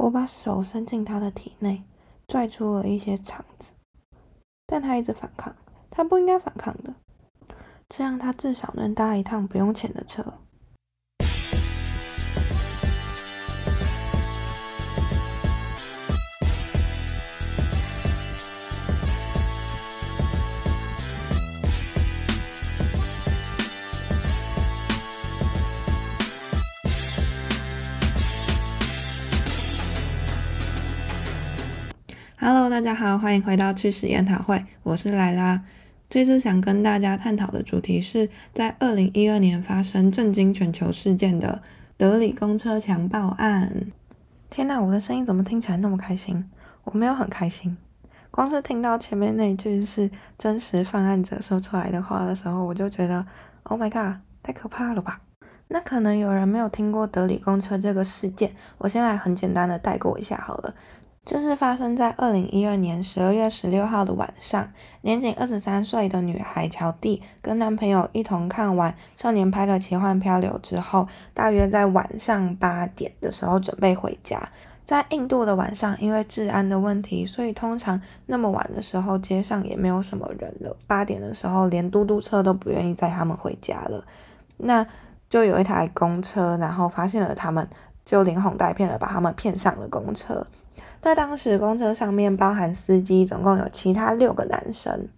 [0.00, 1.84] 我把手伸进他的体内，
[2.26, 3.72] 拽出了一些肠子，
[4.66, 5.54] 但他一直反抗。
[5.90, 6.94] 他不应该反抗的，
[7.86, 10.24] 这样他至少能搭一趟不用钱的车。
[32.80, 35.62] 大家好，欢迎回到趣史研讨会，我是莱拉。
[36.08, 41.60] 这次想跟大家探讨的主题是在二零一二年发生震惊全球事件的
[41.98, 43.70] 德里公车强暴案。
[44.48, 46.48] 天呐，我的声音怎么听起来那么开心？
[46.84, 47.76] 我没有很开心，
[48.30, 53.26] 光是听到前面那句是真实犯案者说出来的话的时候，我就觉得
[53.64, 55.20] Oh my god，太可怕了吧？
[55.72, 60.74] 那可能有人没有听过德里公车这个事件，我先来很简单的带过一下好了。
[61.30, 64.68] 就是发生在二零一二年十二月十六号的晚上，
[65.02, 74.50] 年仅二十三岁的女孩乔蒂跟男朋友一同看完《少年派的奇幻漂流》之后，大约在晚上八点的时候准备回家。
[74.84, 80.76] 在印度的晚上，因为治安的问题，所以通常那么晚的时候街上也没有什么人了。
[80.88, 84.04] 八点的时候，连嘟嘟车都不愿意载他们回家了。
[84.56, 84.84] 那
[85.28, 87.68] 就有一台公车，然后发现了他们，
[88.04, 90.44] 就连哄带骗的把他们骗上了公车。
[91.00, 95.08] 在当时，公车上面包含司机，总共有其他六个男生。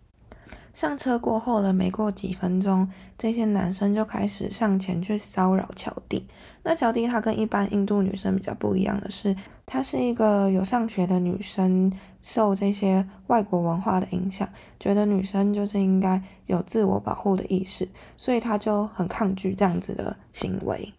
[0.72, 2.88] 上车过后了，没过几分钟，
[3.18, 6.26] 这些男生就开始上前去骚扰乔蒂。
[6.62, 14.48] 那乔蒂她跟一般印度女生比较不一样的是，她是一个有上学的女生，受这些外国文化的影响，
[14.80, 20.94] 觉得女生就是应该有自我保护的意识，所以她就很抗拒这样子的行为。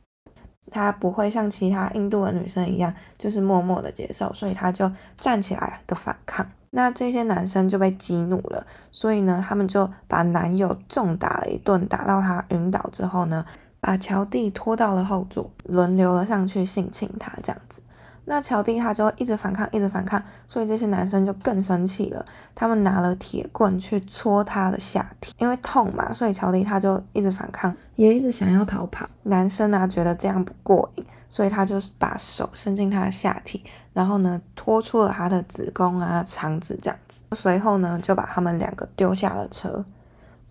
[0.72, 6.45] 她不会像其他印度的女生一样，就是默默的接受，所以她就站起来的反抗。
[6.72, 13.46] 那这些男生就被激怒了，所以呢，他们就把男友重打了一顿，打到他晕倒之后呢，
[13.79, 17.79] 把乔蒂拖到了后座，轮流了上去性侵他，这样子。
[18.25, 22.25] 那乔蒂他就一直反抗，一直反抗，所以这些男生就更生气了。
[22.56, 29.06] 他们拿了铁棍去戳他的下体，因为痛嘛，所以乔蒂他就一直反抗，也一直想要逃跑。
[29.23, 37.22] 男生啊觉得这样不过瘾，所以他就把手伸进他的下体，然后呢拖出了他的子宫啊、肠子这样子。
[37.35, 39.84] 随后呢就把他们两个丢下了车。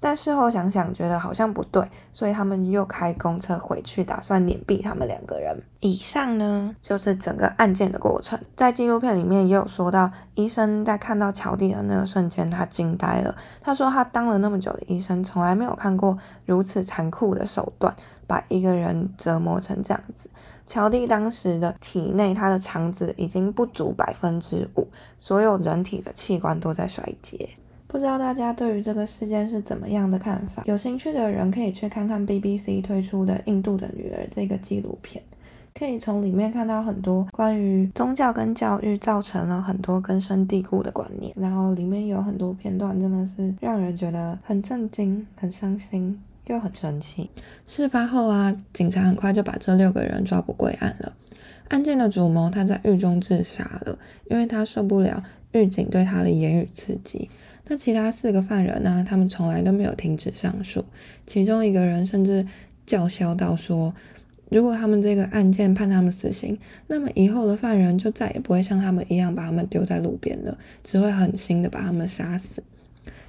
[0.04, 1.80] 但事后想想，觉得好像不对，
[2.12, 5.56] 所以他们又开公车回去，打算碾毙他们两个人。
[5.78, 8.36] 以上呢，就是整个案件的过程。
[8.56, 13.32] 在纪录片里面也有说到，医生在看到乔蒂的那个瞬间，他惊呆了。
[13.60, 17.94] 他说他当了那么久的医生，从来没有看过如此残酷的手段，
[18.26, 20.28] 把一个人折磨成这样子。
[20.66, 24.88] 乔蒂当时的体内，他的肠子已经不足百分之五，
[25.20, 27.50] 所有人体的器官都在衰竭。
[27.92, 30.62] 不知道大家对于这个事件是怎么样的看法？
[30.64, 35.22] 有兴趣的人可以去看看 BBC 推出的《印度的女儿》这个纪录片，
[35.74, 41.34] 可以从里面看到很多关于宗教跟教育造成了很多根深蒂固的观念。
[41.36, 47.28] 然后里面有很多片段真的是让人觉得很震惊、很伤心又很生气。
[47.66, 51.12] 事发后啊，警察很快就把这六个人抓捕归案了。
[51.68, 53.98] 案件的主谋他在狱中自杀了，
[54.30, 55.22] 因为他受不了
[55.52, 57.28] 狱警对他的言语刺激。
[57.68, 59.06] 那其他四个犯人呢？
[59.08, 60.84] 他们从来都没有停止上诉，
[61.26, 62.44] 其中一个人甚至
[62.84, 63.94] 叫嚣到说，
[64.50, 66.58] 如果他们这个案件判他们死刑，
[66.88, 72.62] 那么以后的犯人就再也不会像他们一样把他们丢在路边了，只会狠心的把他们杀死。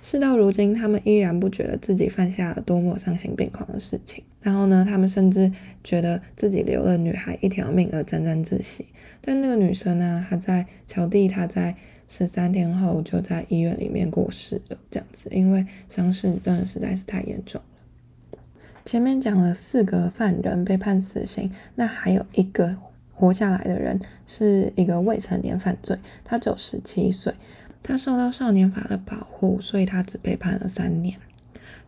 [0.02, 4.24] 事到如今，他们依然不觉得自己犯下了多么丧心病狂的事情。
[4.42, 5.50] 然后呢，他们甚至
[5.84, 8.88] 觉得自己留了女孩一条命而沾沾自喜。
[9.22, 10.26] 但那个女生呢？
[10.28, 11.76] 她在乔蒂，她在。
[12.16, 18.38] 十三天后就在医院里面过世了，这样子，因为伤势真的实在是太严重了。
[18.86, 22.76] 前面讲了四个犯人被判死刑，那还有一个
[23.16, 27.34] 活下来的人是一个未成年犯罪，他只有十七岁，
[27.82, 31.18] 他受到少年法的保护，所以他只被判了三年。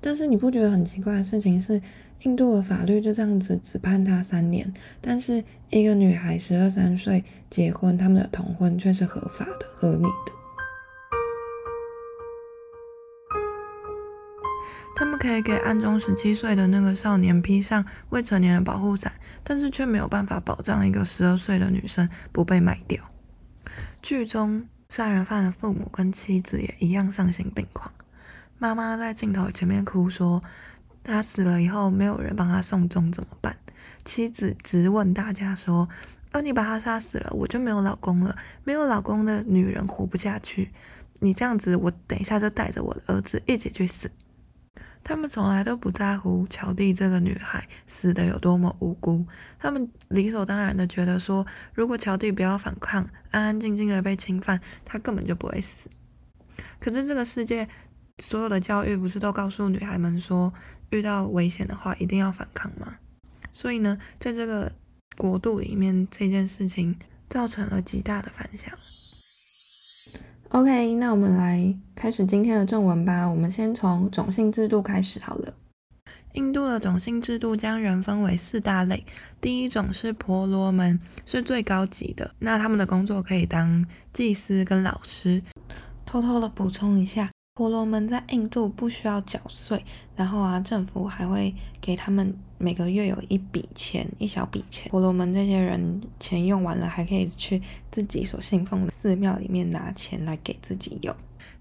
[0.01, 1.79] 但是你不觉得很奇怪的事情是？
[2.21, 10.33] 印度的法律就这样子只判他三年，但是一个女孩十二三岁结婚，他们的同婚却是合法的、合理的。
[14.95, 19.11] 他们可以给案中十七岁的那个少年披上未成年的保护伞，
[19.43, 23.03] 但是却没有办法保障一个十二岁的女生不被卖掉。
[24.01, 27.91] 剧中杀人犯的父母跟妻子也一样丧心病狂，
[28.57, 30.41] 妈妈在镜头前面哭说。
[31.05, 33.55] 他死了以后，没有人帮他送终怎么办？
[34.03, 35.87] 妻子直问大家说
[36.31, 38.35] ：“啊，你把他杀死了，我就没有老公了。
[38.63, 40.71] 没有老公的女人活不下去。
[41.19, 44.09] 你这样子，我等一下就带着我的儿子一起去死。
[45.03, 49.23] 他们从来都不在乎乔蒂这个女孩死的有多么无辜，
[49.59, 55.87] 他们理所当然的觉得说，如果乔蒂不要反抗，安安静静的被侵犯，她根本就不会死。
[56.79, 57.69] 可是这个世界
[58.23, 60.53] 所有的教育不是都告诉女孩们说，
[60.89, 62.95] 遇到危险的话一定要反抗吗？
[63.51, 64.71] 所以呢，在这个
[65.17, 66.95] 国度里面，这件事情
[67.29, 68.73] 造成了极大的反响。
[70.49, 73.25] OK，那我们来开始今天的正文吧。
[73.25, 75.53] 我们先从种姓制度开始好了。
[76.33, 79.05] 印度的种姓制度将人分为四大类。
[79.41, 82.33] 第一种是婆罗门，是最高级的。
[82.39, 85.41] 那他们的工作可以当祭司跟老师。
[86.05, 87.29] 偷偷的补充一下。
[87.57, 89.81] 婆罗门在印度不需要缴税，
[90.13, 94.91] 然后啊，政府还会给他们每个月有一笔钱，一小笔钱。
[94.91, 101.15] 婆罗门这些人钱用完了，还可以去自己所信奉的寺庙里面拿钱来给自己用。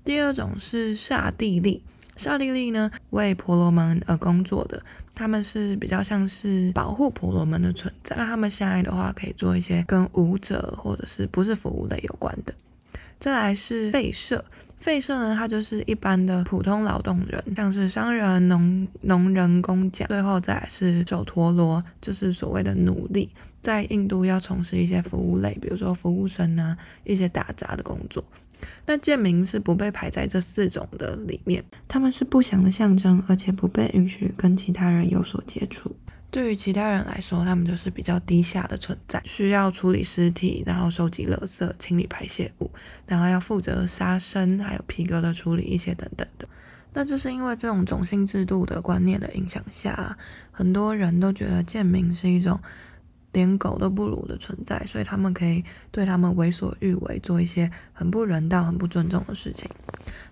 [0.04, 1.80] 第二种是刹帝利，
[2.16, 4.82] 刹帝利呢为婆罗门而工作的，
[5.14, 8.16] 他们是比较像是保护婆罗门的存在。
[8.16, 12.52] 那他们下来的话可以做一些跟舞者或者是不是服务类有关的。
[13.18, 14.44] 再来是废社，
[14.78, 20.06] 废社呢，它就是一般的普通劳动人，像是商人、农农人、工匠。
[20.08, 23.30] 最后再来是手陀螺，就是所谓的奴隶，
[23.62, 28.22] 在印度要从事一些服务类，比如说服务生啊，一些打杂的工作。
[28.86, 35.94] 那贱民是不被排在这四种的里面，他们是不祥的象征，而且不被允许跟其他人有所接触。
[36.34, 42.68] 对于其他人来说，他们就是比较低下的存在，需要处理尸体，然后收集垃圾、清理排泄物，
[43.06, 46.48] 然后要负责杀生，还有皮革的处理一些等等的。
[46.92, 50.18] 那就是因为这种种姓制度的观念的影响下，
[50.50, 52.58] 很多人都觉得贱民是一种
[53.30, 59.70] 连狗都不如的存在，所以他们可以对他们为所欲为，做一些很不人道、很不尊重的事情。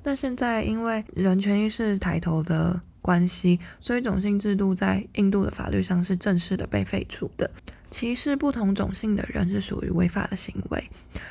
[0.02, 2.80] 那现在因为人权意识抬头的。
[3.02, 7.50] 关系，所以种姓制度在印度的法律上是正式的被废除的。
[7.90, 10.82] 歧视不同种姓的人是属于违法的行为，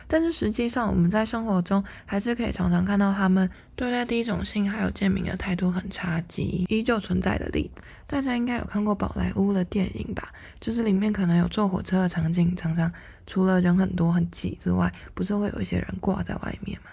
[0.07, 7.81] 但是实际上我们在生活中还是可以常常看到他们对待第一种姓还有贱民的态度很差劲，依旧存在的例子。
[8.05, 10.31] 大家应该有看过宝莱坞的电影吧？
[10.59, 12.93] 就是里面可能有坐火车的场景，常常
[13.25, 16.91] 除了人很多很挤之外，不是会有一些人挂在外面吗？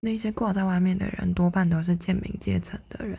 [0.00, 3.18] 那些挂在外面的人多半都是贱民阶层的人。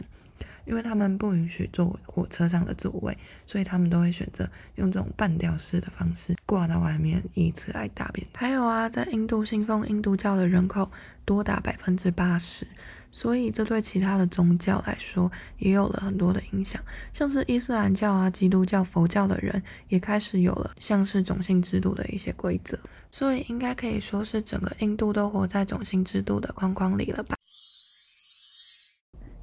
[0.65, 8.25] 因为他们不允许坐火车上的座位，所以他们都会选择用这种半吊式的方式挂到外面，以此来大便。
[8.35, 10.89] 还有啊，在印度信奉印度教的人口
[11.25, 12.65] 多达百分之八十，
[13.11, 16.81] 所以这对其他的宗教来说也有了很多的影响。
[17.13, 22.79] 像是伊斯兰教啊、基督教、佛教的人也开始有了像是种姓制度的一些规则，
[23.11, 27.35] 所以应该可以说是整个印度都活在种姓制度的框框里了吧。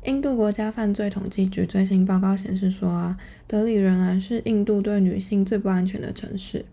[0.04, 6.64] 印度国家犯罪统计局最新报告显示说啊，德里仍然是印度对女性最不安全的城市。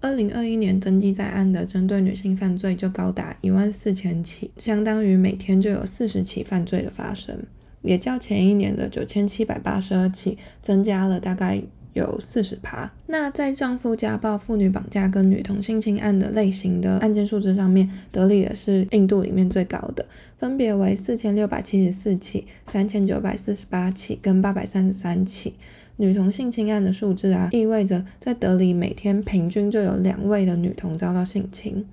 [0.00, 7.42] 二零二一年登记在案的针对女性犯罪就高达一万四千起，相当于每天就有四十起犯罪的发生，
[7.80, 11.62] 也较前一年的九千七百八十二起增加了大概。
[11.98, 12.90] 有四十趴。
[13.06, 20.06] 那在丈夫家暴、妇女绑架跟女童性侵案的类型的案件数字上面，德里也是印度里面最高的，
[20.38, 25.54] 分别为四千六百七十四起、三千九百四十八起跟八百三十三起。
[25.96, 31.84] 女童性侵案的数字啊，意味着在德里每天平均就有两位的女童遭到性侵。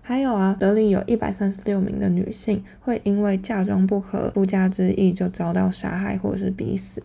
[0.00, 7.02] 还有啊，德里有一百三十六名的女性会因为嫁妆不合、夫家之意就遭到杀害或者是逼死。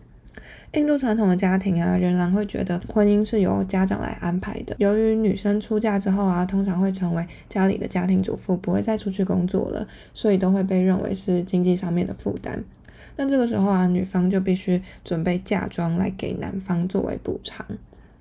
[0.74, 4.76] 印度传统的家庭啊，仍然会觉得婚姻是由家长来安排的。
[4.78, 9.84] 由于女生出嫁之后啊，通常会成为家里的家庭主妇，不会再出去工作了，
[10.14, 12.62] 所以都会被认为是经济上面的负担。
[13.16, 17.66] 那这个时候啊，女方就必须准备嫁妆来给男方作为补偿。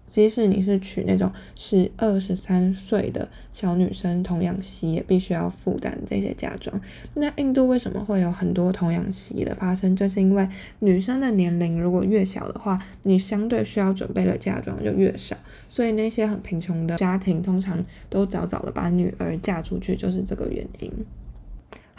[0.09, 6.79] 即使你是娶那种是二十三岁的小女生童养媳，也必须要负担这些嫁妆。
[7.13, 9.95] 那印度为什么会有很多童养媳的发生？
[9.95, 10.47] 就是因为
[10.79, 15.35] 女生的年龄如果越小的话，你相对需要准备的嫁妆就越少，
[15.67, 20.91] 所以那些很贫穷的家庭通常都早早的把女儿嫁出去，就是这个原因。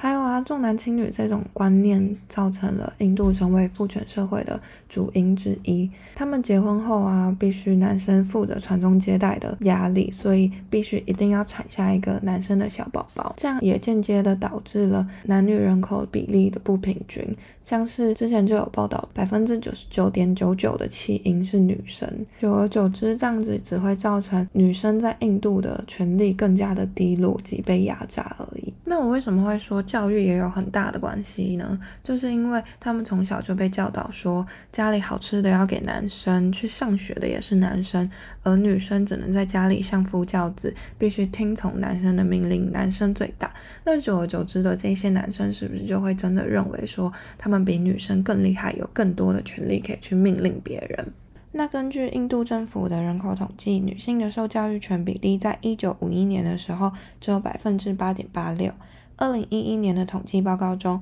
[0.03, 5.91] 还有啊，重男轻女这种观念造成了印度成为父权社会的主因之一。
[6.15, 13.35] 他们结婚后啊，必须男生负责传宗接代的压力，所以必须一定要产下一个男生的小宝宝。
[13.37, 17.23] 这样也间接的导致了男女人口比例的不平均。
[17.63, 22.11] 像是之前就有报道，百分之九十九点九九的弃婴是女生。
[22.39, 28.73] 久而久之，这样子只会造成女生在印度的权利更加的低落及被压榨而已。
[28.87, 29.85] 那我为什么会说？
[29.91, 38.09] 教育也有很大的关系呢，就是因为他们从小就被教导说，家里好吃的要给男生，去上学的也是男生，
[38.45, 43.53] 而女生只能在家里相夫教子，必须听从男生的命令，男生最大。
[43.85, 51.13] 那久而久之的这些男生是不是就会真的认为说，他们比女生更厉害，有更多的权利可以去命令别人？
[51.51, 58.73] 那根据印度政府的人口统计，女性的受教育权比例在一九五一年的时候只有百分之八点八六。
[59.21, 60.99] 二零一一年的统计报告中，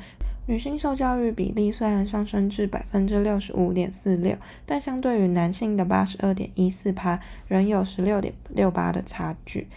[0.47, 9.69] 女性受教育比例虽然上升至百分之六十五点四六，但相对于男性的八十二点一四趴，仍有十六点六八的差距。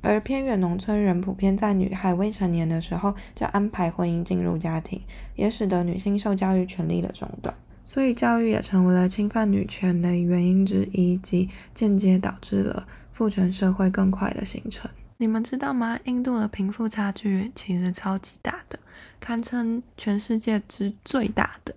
[0.00, 5.02] 而偏远农村人普遍在女孩未成年的时候就安排婚姻进入家庭，
[5.36, 7.54] 也使得女性受教育权利的中断。
[7.84, 14.90] 所以，教育也成为了侵犯女权的原因之一，及间接导致了父权社会更快的形成。
[15.22, 15.96] 你们知道吗？
[16.06, 18.76] 印度的贫富差距其实超级大的，
[19.20, 21.72] 堪称全世界之最大的。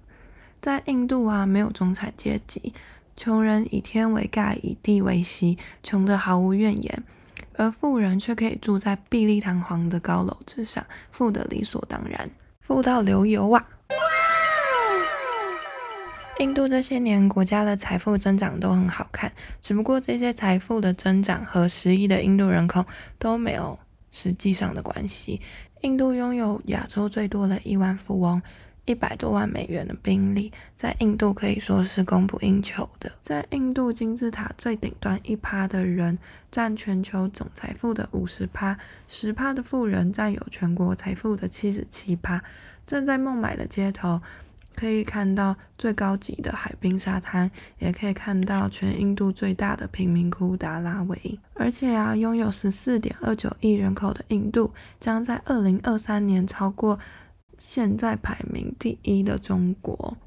[0.60, 2.74] 在印度啊，没有中产阶级，
[3.16, 7.04] 穷人以天为盖，以地为席，穷得毫无怨言；
[7.54, 12.28] 而富人却可以住在碧丽堂皇的高楼之上，富得理所当然，
[12.62, 13.64] 富到流油啊！
[16.40, 22.86] 印度这些年国家的财富增长都很好看，只不过这些财富的增长和十亿的印度人口
[23.18, 23.80] 都没有
[24.12, 25.40] 实际上的关系。
[25.82, 28.42] 印度拥有亚洲最多的亿万富翁，
[28.84, 33.10] 一百多万美元的兵力，在印度可以说是供不应求的。
[33.22, 36.18] 在印度金字塔最顶端一趴的人，
[36.52, 38.78] 占全球总财富的五十趴，
[39.08, 42.44] 十趴的富人占有全国财富的七十七趴。
[42.86, 44.22] 站在孟买的街头。
[44.76, 51.40] 可以看到最高级的海滨沙滩，也可以看到全印度最大的贫民窟达拉维。
[51.54, 57.00] 而且啊，拥有十四点二九亿人口的印度，将在二零二三年超过
[57.58, 60.18] 现在排名第一的中国。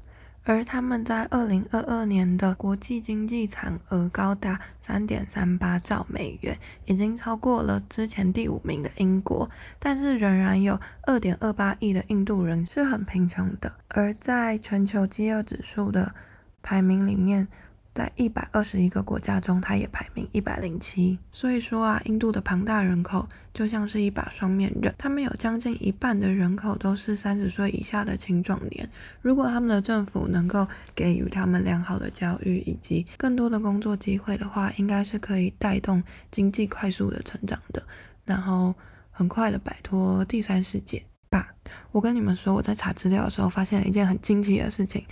[0.49, 13.71] 而他们在二零二二年的国际经济产额高达三点三八兆美元，已经超过了之前第五名的英国，但是仍然有二点二八亿的印度人是很贫穷的。
[13.89, 16.15] 而在全球饥饿指数的
[16.63, 17.47] 排名里面，
[17.99, 21.19] 在一百二十一个国家中，它也排名一百零七。
[21.33, 28.89] 所以说啊，印度的庞大人口就像是一把双面刃，他们有将近一半的人口都是三十岁以下的青壮年。
[29.21, 30.65] 如果他们的政府能够
[30.95, 36.01] 给予他们良好的教育以及更多的工作机会的话，应该是可以带动
[36.31, 37.83] 经济快速的成长的，
[38.23, 38.73] 然后
[39.11, 41.49] 很快的摆脱第三世界吧。
[41.91, 45.03] 我跟你们说，我在查资料的时候发现了一件很惊奇的事情。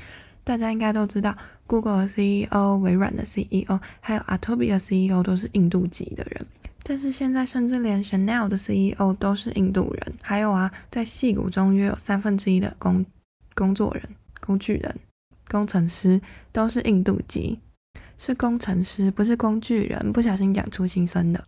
[0.47, 1.35] 大家应该都知道
[1.67, 6.47] ，Google 的 CEO、微软的 CEO，还有 Adobe 的 CEO 都是印度籍的人。
[6.83, 10.13] 但是现在，甚至连 Chanel 的 CEO 都是印度人。
[10.21, 13.05] 还有啊，在戏骨中约有三分之一的工
[13.53, 14.01] 工作人、
[14.39, 14.95] 工具人、
[15.49, 16.21] 工程师
[16.53, 17.59] 都是印度籍，
[18.17, 20.13] 是工程师，不是工具人。
[20.13, 21.43] 不小心讲出心声的。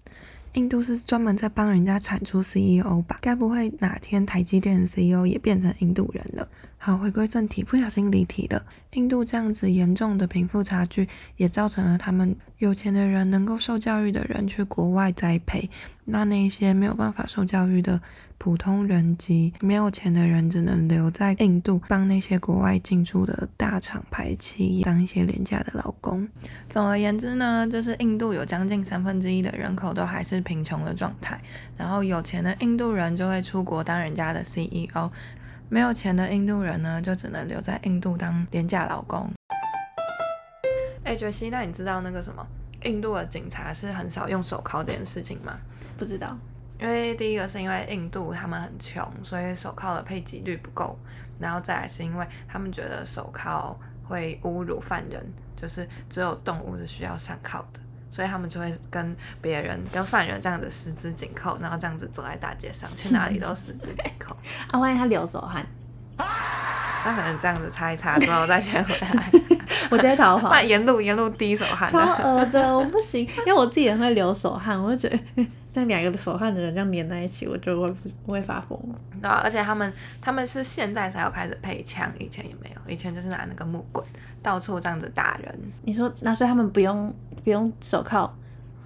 [0.55, 3.17] 印度是专门在帮人家产出 CEO 吧？
[3.21, 6.45] 该不会哪天台积电的 CEO 也变成印度人了？
[6.81, 8.63] 好，回归正题，不小心离题了。
[8.93, 15.69] 印度这样子严重的贫富差距，也造成了他们有钱的人能够受教育的人去国外栽培，
[16.05, 17.99] 那那些没有办法受教育的
[18.37, 26.25] 普通人及没有钱的人，只能留在印度帮那些国外进驻的大厂排期当一些廉价的劳工。
[26.69, 31.39] 总而言之呢，就是印度有将近三分之一的人口都还是贫穷的状态，
[31.77, 35.11] 然后有钱的印度人就会出国当人家的 CEO。
[35.71, 39.31] 没有钱的印度人呢，就只能留在印度当廉价劳工。
[41.03, 42.43] 哎，觉西，那你知道那个什么，
[42.85, 45.59] 印度的警察是很少用手铐这件事情吗？
[45.95, 46.35] 不知道，
[46.79, 50.97] 因为第一个是因为印度他们很穷，所以手铐的配给率不够，
[51.39, 55.23] 然后再来是因为他们觉得手铐会侮辱犯人，
[55.55, 57.79] 就是只有动物是需要上铐的。
[58.09, 64.35] 所以他们就会跟别人、跟犯人这样子十指紧扣，然后这样子走在大街上，去哪里都十指紧扣。
[64.71, 65.65] 啊，万一他流手汗，
[66.17, 69.29] 他可能这样子擦一擦之后再牵回来。
[69.89, 70.61] 我直接逃跑。
[70.61, 71.89] 沿路沿路滴手汗。
[71.91, 78.77] 超恶的，我不行，因为我自己也会流手汗，我就觉得那两个手汗的人这样粘在一起，我就会不我会发疯。
[79.21, 84.05] 对啊，而且他们他们是现在才有开始配枪，以前也没有，以前就是拿那个木棍
[84.43, 85.71] 到处这样子打人。
[85.83, 87.13] 你说，那所以他们不用
[87.49, 88.31] 不用手铐，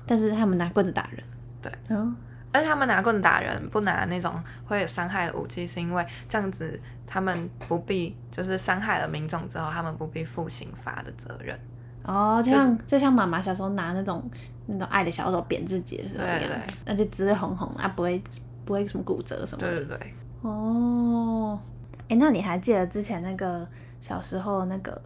[0.08, 1.22] 但是他们拿棍子打人。
[1.62, 2.16] 对，嗯，
[2.54, 11.60] 而且他们拿棍子打人，不拿那种会有伤害的武器，是因为这样子他们不必就是伤害了民众之后，他们不必负刑罚的责任。
[12.06, 14.24] 哦，就像就像妈妈小时候拿那种
[14.66, 18.24] 那种爱的小手扁自己的时候一样对对，而且只会红红啊，不会
[18.64, 19.70] 不会什么骨折什么的。
[19.70, 21.60] 对对对，哦，
[22.08, 23.68] 哎，那你还记得之前那个
[24.00, 25.02] 小时候那个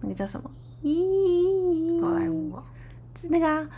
[0.00, 0.50] 那个叫什么？
[0.82, 2.73] 咦，好莱坞哦，是
[3.28, 3.60] 那个啊，《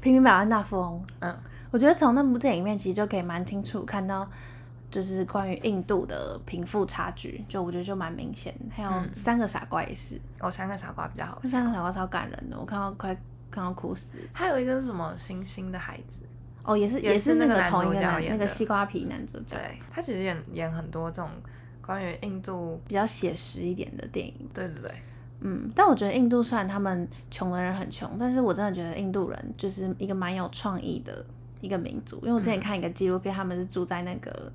[0.00, 1.04] 平民百万大富翁》。
[1.20, 1.36] 嗯，
[1.70, 4.28] 我觉得从那部电影里面其实就可以蛮清楚看到，
[4.90, 8.54] 就是关于印度的贫富差距，就我觉得就蛮明显。
[8.70, 11.40] 还有嗯三个傻瓜也是，哦三个傻瓜比较好。
[11.44, 13.14] 三个傻瓜超感人的，我看到快
[13.50, 14.18] 看到哭死。
[14.32, 16.20] 还有一个是什么星星的孩子，
[16.62, 21.30] 哦，也是也是那个个男主角演的那个西瓜皮男主角，对他其实演演很多这种
[21.84, 24.34] 关于印度，比较写实一点的电影。
[24.52, 24.90] 对对对，
[25.40, 31.24] 嗯，但我觉得印度虽然他们穷的人很穷，但是我真的觉得印度人就是一个蛮有创意的
[31.60, 32.16] 一个民族。
[32.22, 34.50] 因为我之前嗯看一个纪录片，他们是住在那个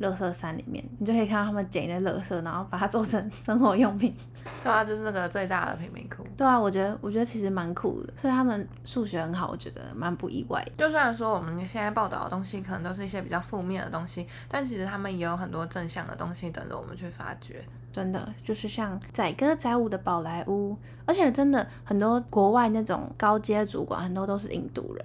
[0.00, 4.14] 垃圾山里面，你就可以看到他们捡一堆垃圾，然后把它做成生活用品。
[4.60, 6.26] 对啊，就是那个最大的贫民窟。
[6.36, 10.72] 对啊，我觉得我觉得其实蛮酷的，所以他们数学很好，我觉得蛮不意外的。
[10.78, 17.62] 就虽然说我们现在报道的东西可能都是一些比较负面的东西，但其实他们也有很多正向的东西等着我们去发掘。
[17.92, 25.04] 真的就是像载歌载舞的宝莱坞，而且真的很多国外那种高阶主管，很多都是印度人。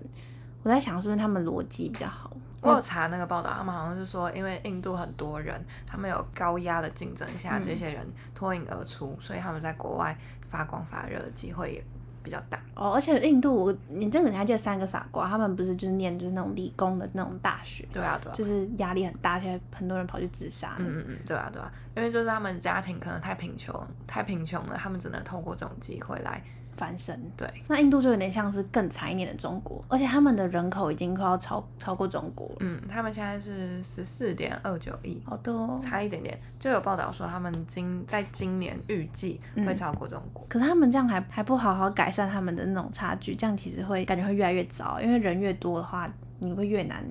[0.64, 2.32] 我在想是不是他们逻辑比较好？
[2.62, 10.18] 我有查那个报道，他们好像是说，因为印度很多人，他们有高压的竞争下，嗯这些人脱颖而出，所以他们在国外
[10.48, 11.84] 发光发热的机会也
[12.28, 12.60] 比较大。
[12.76, 20.76] 哦，而且印度，我你这个你还记得三个傻瓜，他们不是就是念就是那种理工的那种大学，对啊，对啊，就是压力很大，现在很多人跑去自杀。
[20.78, 23.74] 嗯嗯嗯，对啊对啊，因为就是他们家庭可能太贫穷，
[24.06, 26.44] 太贫穷了，他们只能透过这种机会来
[26.78, 27.20] 翻身。
[27.36, 27.46] 对。
[27.68, 35.80] 那印度就有点像是更惨一点的中国，而且他们的人口已经快要超超过中国了，嗯，他们现在是十四点二九亿，好多、哦。
[35.82, 36.40] 差一点点。
[36.60, 40.46] 就有报道说，他们今在今年预计会超过中国。
[40.48, 46.08] 可是他们这样还还不好好改善他们的那种差距，这样其实会感觉会越来越糟，因为人越多的话，
[46.40, 47.04] 你会越难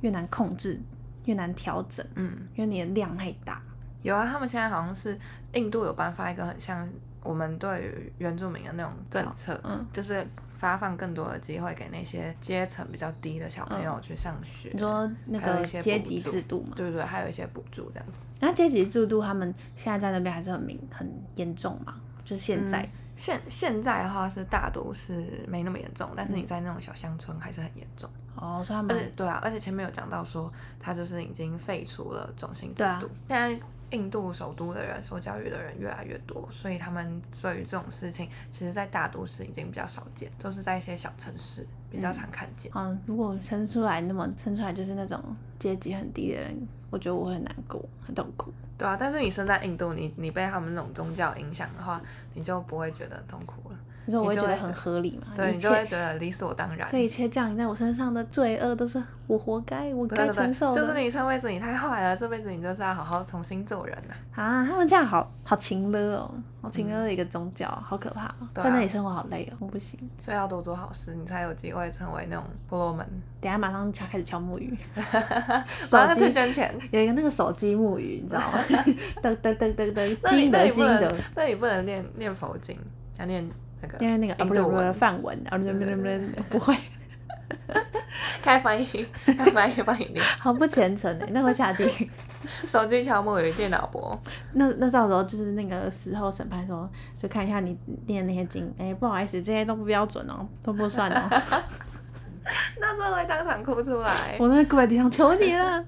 [0.00, 0.80] 越难控制，
[1.24, 3.60] 越难调整，嗯，因为你的量太大。
[4.02, 5.18] 有啊，他们现在好像是
[5.52, 6.88] 印度有颁发一个很像
[7.22, 14.70] 我们对于原住民的那种政策，嗯，就是发放更多的机会给那些阶层比较低的小朋友去上学。
[14.72, 16.72] 你说那个阶级制度嘛？
[16.74, 18.26] 对对对，还有一些补助这样子。
[18.40, 21.94] 那阶级制度他们现在在那边还是很明很严重嘛？
[22.24, 22.82] 就是现在。
[22.82, 28.08] 嗯现现在的话是大都市没那么严重，但是你在那种小乡村还是很严重。
[28.34, 33.10] 哦，所以他而们且对啊，而且前面有讲到说，他就是已经废除了种姓制度。
[33.28, 42.70] 现在印度首都的人受教育的人越来越多，所以他们对于这种事情，其实在大都市已经比较少见，都是在一些小城市比较常看见。
[42.74, 45.22] 嗯，如果生出来那么生出来就是那种
[45.58, 48.52] 阶级很低的人，我觉得我会很难过，很痛苦。
[48.78, 52.00] 对啊，但是你生在印度，你你被他们那种宗教影响的话，
[52.34, 53.78] 你就不会觉得痛苦了。
[54.06, 55.32] 你说我会觉得很合理嘛？
[55.36, 56.88] 对，你就会切觉得理所当然。
[56.90, 60.72] 这一切降临在我身上的罪恶都是我活该，我该对对对，承受。
[60.72, 69.98] 就是你上辈子你太坏了，这辈子你就是要好好重新做人呐、啊，他们这样好好情勒哦，好情勒的一个宗教，好可怕、哦，对啊在那里生活好累哦，我不行。
[70.18, 73.06] 所以要多做好事，你才有机会成为那种婆罗门。
[73.40, 74.76] 等下马上就开始敲木鱼，
[75.92, 76.74] 马上去捐钱。
[76.90, 78.58] 有一个那个手机木鱼，你知道吗？
[79.22, 82.76] 噔噔噔噔噔，金的金那你不能的，，那你不能念念佛经，
[83.18, 83.48] 要念
[83.82, 84.76] 那个因为那个啊不是不是
[85.22, 86.18] 文，啊，不是不是不是
[86.50, 86.76] 不会，
[88.42, 90.24] 开翻译，开翻译帮你念。
[90.38, 92.10] 好不虔诚哎，那会下地狱。
[92.66, 94.18] 手机敲木鱼，电脑播。
[94.54, 96.88] 那那到时候就是那个死后审判说，
[97.18, 101.20] 就看一下你念那些经，哎、不好意思，这些都不标准哦，都不算哦。
[102.80, 104.36] 那真的会当场哭出来。
[104.38, 105.84] 我那跪在地上求你了，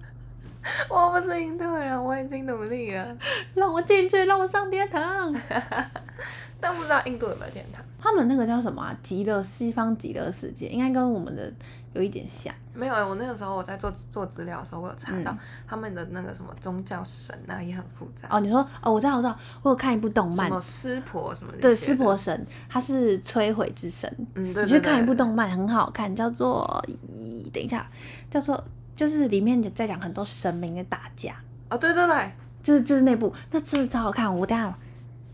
[0.88, 3.16] 我不是印度人，我已经努力了，
[3.54, 5.34] 让我进去，让我上天堂。
[6.60, 7.82] 但不知道印度有没有天堂。
[7.98, 8.96] 他们那个叫什么、啊？
[9.02, 11.52] 极乐西方极乐世界，应该跟我们的
[11.92, 12.54] 有一点像。
[12.72, 24.08] 没有欸，我那个时候我在做做资料的时候，我有查到、嗯他们的那个什么宗教神啊也很复杂，哦，你说哦，我知道，我知道，我有看一部动漫，什么湿婆什么的对，湿婆，神，他是摧毁之神。
[24.34, 27.84] 嗯，对你对去看一部动漫，很好看，叫做咦等一下，
[28.30, 28.62] 叫做
[28.94, 31.34] 就是里面在讲很多神明的打架，
[31.68, 32.30] 啊，对对对，
[32.62, 34.32] 就是就是那部，那真的超好看。
[34.38, 34.72] 我等下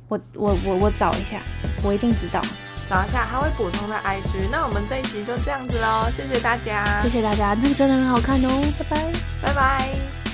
[0.09, 1.39] 我我我我找一下，
[1.85, 2.43] 我一定知道。
[2.89, 4.49] 找一下他会补充的 IG。
[4.51, 10.28] 那我们这一集就这样子喽，谢谢大家，谢谢大家，那个真的很好看哦，拜拜，拜拜。